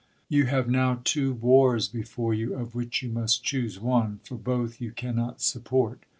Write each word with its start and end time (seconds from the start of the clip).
YOU 0.29 0.47
have 0.47 0.67
now 0.67 0.99
two 1.03 1.31
wars 1.31 1.87
before 1.87 2.33
you, 2.33 2.55
of 2.55 2.73
which 2.73 3.03
you 3.03 3.09
must 3.11 3.43
choose 3.43 3.79
one, 3.79 4.19
for 4.23 4.33
both 4.33 4.81
you 4.81 4.91
cannot 4.91 5.41
support. 5.41 6.07